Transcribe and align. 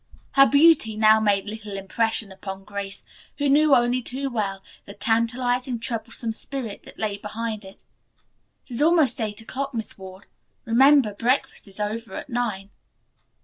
Her 0.31 0.47
beauty 0.47 0.97
now 0.97 1.19
made 1.19 1.45
little 1.45 1.77
impression 1.77 2.31
upon 2.31 2.63
Grace, 2.63 3.05
who 3.37 3.47
knew 3.47 3.75
only 3.75 4.01
too 4.01 4.31
well 4.31 4.63
the 4.85 4.95
tantalizing, 4.95 5.77
troublesome 5.79 6.33
spirit 6.33 6.81
that 6.85 6.97
lay 6.97 7.17
behind 7.17 7.63
it. 7.63 7.83
"It 8.65 8.71
is 8.71 8.81
almost 8.81 9.21
eight 9.21 9.41
o'clock, 9.41 9.75
Miss 9.75 9.99
Ward. 9.99 10.25
Remember, 10.65 11.13
breakfast 11.13 11.67
is 11.67 11.79
over 11.79 12.15
at 12.15 12.29
nine." 12.29 12.71